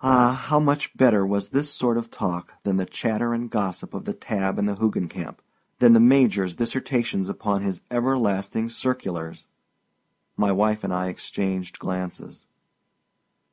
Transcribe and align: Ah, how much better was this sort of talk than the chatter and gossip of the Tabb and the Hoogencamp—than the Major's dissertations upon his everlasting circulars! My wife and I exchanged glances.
Ah, 0.00 0.44
how 0.46 0.60
much 0.60 0.96
better 0.96 1.26
was 1.26 1.48
this 1.48 1.68
sort 1.68 1.98
of 1.98 2.08
talk 2.08 2.52
than 2.62 2.76
the 2.76 2.86
chatter 2.86 3.34
and 3.34 3.50
gossip 3.50 3.94
of 3.94 4.04
the 4.04 4.14
Tabb 4.14 4.60
and 4.60 4.68
the 4.68 4.76
Hoogencamp—than 4.76 5.92
the 5.92 5.98
Major's 5.98 6.54
dissertations 6.54 7.28
upon 7.28 7.62
his 7.62 7.82
everlasting 7.90 8.68
circulars! 8.68 9.48
My 10.36 10.52
wife 10.52 10.84
and 10.84 10.94
I 10.94 11.08
exchanged 11.08 11.80
glances. 11.80 12.46